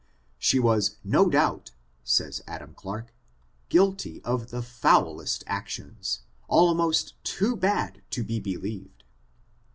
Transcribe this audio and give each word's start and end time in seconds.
She 0.39 0.57
was 0.57 0.97
no 1.03 1.29
doubt 1.29 1.69
[says 2.03 2.41
Adam 2.47 2.73
Clarke] 2.73 3.13
guilty 3.69 4.19
of 4.23 4.49
the 4.49 4.63
foulest 4.63 5.43
actions, 5.45 6.21
almost 6.47 7.23
too 7.23 7.55
bad 7.55 8.01
to 8.09 8.23
be 8.23 8.39
believed. 8.39 9.03